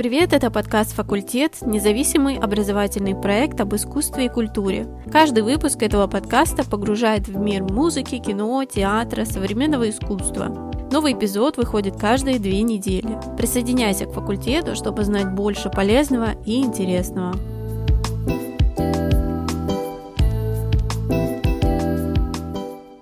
Привет, 0.00 0.32
это 0.32 0.50
подкаст 0.50 0.92
«Факультет», 0.94 1.58
независимый 1.60 2.38
образовательный 2.38 3.14
проект 3.14 3.60
об 3.60 3.74
искусстве 3.74 4.24
и 4.24 4.28
культуре. 4.30 4.86
Каждый 5.12 5.42
выпуск 5.42 5.82
этого 5.82 6.06
подкаста 6.06 6.64
погружает 6.64 7.28
в 7.28 7.36
мир 7.36 7.64
музыки, 7.64 8.16
кино, 8.16 8.64
театра, 8.64 9.26
современного 9.26 9.90
искусства. 9.90 10.72
Новый 10.90 11.12
эпизод 11.12 11.58
выходит 11.58 11.98
каждые 11.98 12.38
две 12.38 12.62
недели. 12.62 13.18
Присоединяйся 13.36 14.06
к 14.06 14.12
факультету, 14.14 14.74
чтобы 14.74 15.04
знать 15.04 15.34
больше 15.34 15.68
полезного 15.68 16.30
и 16.46 16.62
интересного. 16.62 17.34